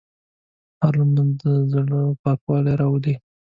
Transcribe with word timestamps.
هره 0.81 0.95
لمونځ 1.07 1.31
د 1.41 1.43
زړه 1.71 1.99
پاکوالی 2.23 2.73
راولي. 2.81 3.15